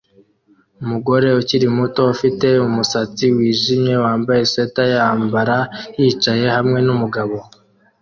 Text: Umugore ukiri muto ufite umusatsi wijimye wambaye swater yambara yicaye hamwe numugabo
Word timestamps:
Umugore 0.83 1.27
ukiri 1.39 1.67
muto 1.77 2.01
ufite 2.13 2.47
umusatsi 2.67 3.25
wijimye 3.35 3.93
wambaye 4.03 4.41
swater 4.51 4.87
yambara 4.95 5.57
yicaye 5.99 6.45
hamwe 6.55 6.79
numugabo 6.85 7.37